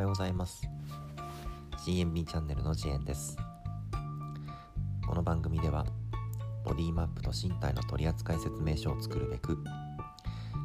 [0.00, 0.62] はようございます。
[1.84, 3.36] CMB チャンネルのジエンです。
[5.06, 5.84] この番組では
[6.64, 9.62] ボディマップと身体の取扱説明書を作るべく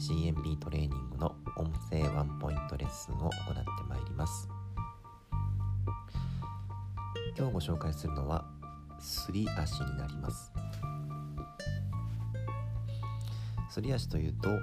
[0.00, 4.48] CMB トレーニングの音声ワンポイントレッスンを行ってまいります。
[7.36, 8.46] 今日ご紹介するのは
[8.98, 10.50] すり足になります。
[13.68, 14.56] すり足というと、え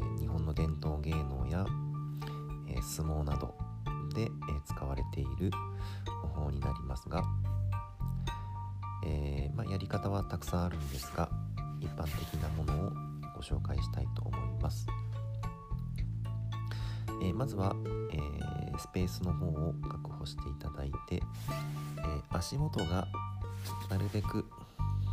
[0.00, 1.66] ー、日本の伝統芸能や、
[2.82, 3.54] 相撲など
[4.14, 4.28] で、え、
[4.66, 5.50] 使われている
[6.34, 7.24] 方法になりますが、
[9.04, 11.28] えまあ、やり方はたくさんあるんですが
[11.80, 12.92] 一般的なものを
[13.34, 14.86] ご紹介したいと思います、
[17.22, 17.74] えまずは、
[18.12, 18.18] え
[18.78, 21.22] スペースの方を確保していただいて、え
[22.30, 23.08] 足元が
[23.90, 24.44] なるべく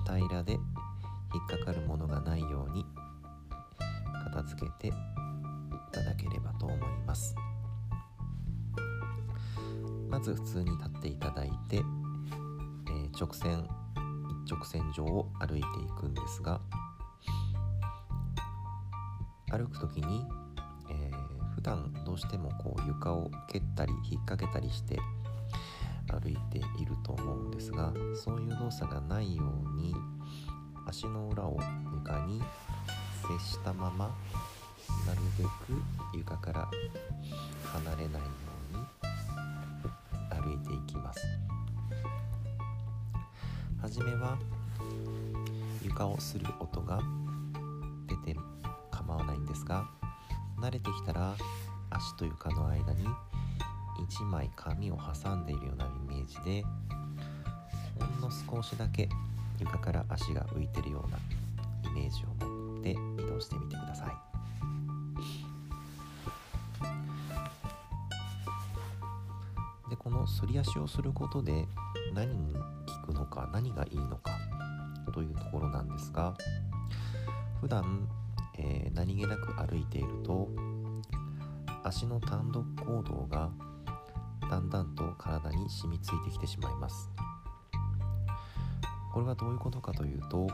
[0.06, 2.86] 平らで引っかかるものがないように
[4.25, 4.92] 片付けてい
[5.92, 7.36] ただければと思います。
[10.20, 11.84] ず普通に立っていただいて、えー、
[13.20, 13.67] 直線
[14.45, 15.62] 一直線上を歩いてい
[16.00, 16.59] くんですが
[19.52, 20.25] 歩く時に、
[20.90, 25.00] えー、普段どうしてもこう床を蹴ったり引っ掛けたりして
[26.08, 29.94] 歩いていると思うんですがそういう動作がないように
[30.88, 31.59] 足の裏を
[31.94, 32.42] 床に
[33.40, 34.16] 接したまま
[35.06, 35.50] なるべく
[36.17, 36.70] 床から
[37.73, 38.59] 離れないように
[40.90, 41.20] きます。
[43.82, 44.38] はじめは
[45.81, 47.02] 床をする音が
[48.08, 48.38] 出て
[48.92, 49.88] 構わないんですが
[50.59, 51.36] 慣れてきたら
[51.90, 53.06] 足と床の間に
[54.08, 56.64] 1枚紙を挟んでいるようなイメージで
[58.00, 59.09] ほんの少しだけ
[59.59, 61.18] 床から足が浮いてるような
[61.90, 64.28] イメージを持って移動してみてください。
[69.89, 71.67] でこのすり足をすることで
[72.13, 74.38] 何に効くのか何がいいのか
[75.13, 76.35] というところなんですが
[77.59, 78.07] 普段、
[78.57, 80.50] えー、何気なく歩いていると
[81.83, 83.50] 足の単独行動が
[84.50, 87.11] だんだんと体に染みついてきてしまいます。
[89.13, 90.47] これはどういうことかというと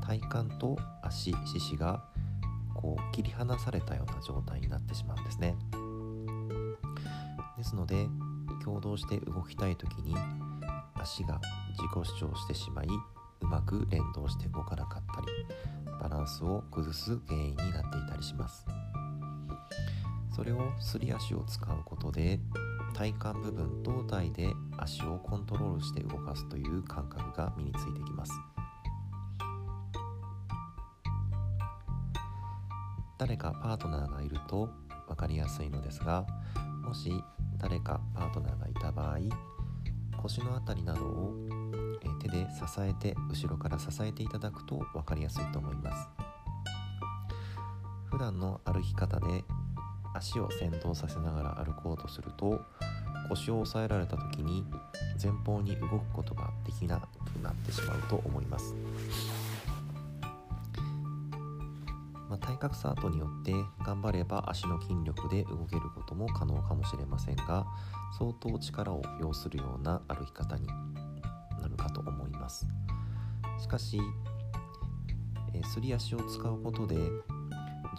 [0.00, 2.04] 体幹と足四肢が
[2.74, 5.56] こう切り離されたような状態になってしまうんですね。
[7.58, 8.08] ですので
[8.64, 10.14] 共同して動きたい時に
[10.94, 11.40] 足が
[11.72, 12.86] 自己主張してしまい
[13.40, 15.26] うまく連動して動かなかったり
[16.00, 18.64] バランスを崩す原因になっていたりします。
[20.34, 22.38] それをすり足を使うことで
[22.94, 28.32] 体幹部分胴体で足をコントロールして動かすという感覚が身についてきます。
[33.18, 34.70] 誰かパートナーがいると
[35.08, 36.24] 分かりやすいのですが
[36.84, 37.12] もし
[37.58, 39.18] 誰かパートナーがいた場合
[40.22, 41.34] 腰の辺りなどを
[42.20, 46.08] 手で支えて後ろから支えていただくと分かりやすいと思います。
[48.10, 49.44] 普段の歩き方で
[50.14, 52.60] 足を先導させながら歩こうとすると
[53.28, 54.64] 腰を押さえられた時に
[55.22, 58.74] 前方に動くことができなくなってしまうと思います、
[62.28, 63.52] まあ、体格差ートによって
[63.84, 67.66] 頑張れば足の筋力で動けることも可能かもしれませんが
[68.18, 72.66] 相当力を要するような歩き方になるかと思います。
[73.60, 74.00] しかし、
[75.54, 76.96] えすり足を使うことで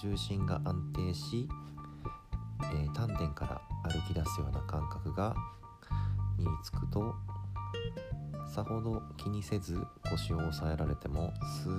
[0.01, 1.49] 重心が安定し
[2.71, 3.61] えー、丹田から
[3.91, 5.35] 歩き出すような感覚が
[6.37, 7.15] 身につくと
[8.53, 9.79] さほど気にせず
[10.09, 11.78] 腰を押さえられてもスー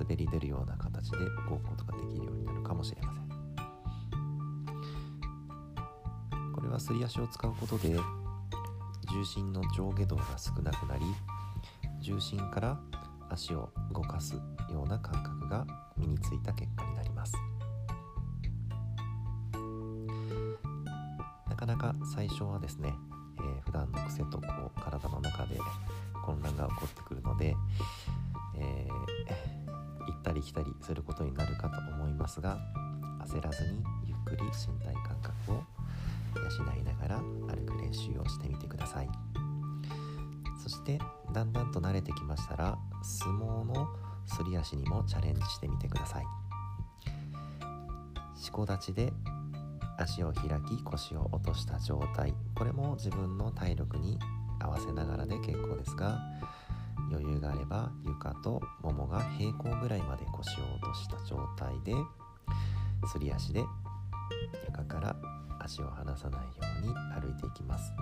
[0.00, 3.28] 滑り出るような形で動くことができるようになるかもしれません。
[6.54, 7.96] これはすり足を使うことで
[9.10, 11.04] 重心の上下動が少なくなり
[12.00, 12.78] 重心から
[13.28, 15.66] 足を動かすような感覚が
[15.96, 17.34] 身についた結果になります。
[21.48, 22.94] なかなか最初はですね、
[23.38, 25.58] えー、普段の癖とこう体の中で
[26.24, 27.54] 混乱が起こってくるので、
[28.56, 29.19] えー、
[30.40, 32.58] り来たりすることになるかと思いますが
[33.26, 35.62] 焦らずにゆっくり身体感覚を
[36.34, 39.08] 養いながら歩く練習をしてみてください。
[40.62, 40.98] そして
[41.32, 43.88] だんだんと慣れてきましたら相撲の
[44.26, 46.24] すり足にもチャレンジしてみてください。
[48.36, 49.12] 四股立ちで
[49.98, 52.34] 足を開き腰を落とした状態。
[52.54, 54.18] これも自分の体力に
[54.60, 56.20] 合わせながらで結構ですが
[57.10, 61.94] 余裕があれば床とももが平行ぐらいまで腰を落とした状態で
[63.12, 63.64] すり足で
[64.90, 65.16] がら
[65.60, 66.48] 足を離さないよ
[66.82, 67.92] うに歩いていきます。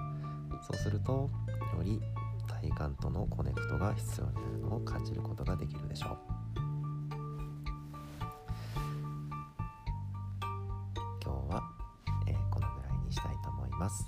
[0.67, 1.31] そうすると
[1.77, 2.01] より
[2.47, 6.19] 体幹とのコネクトが必要になるのを感じることができるでしょう。
[11.23, 11.63] 今日は、
[12.27, 14.07] えー、このぐらいにしたいと思います。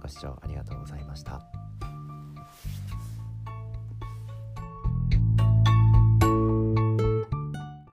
[0.00, 1.61] ご視聴ありがとうございました。